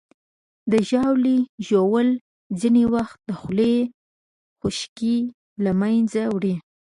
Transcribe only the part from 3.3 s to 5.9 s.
خولې خشکي له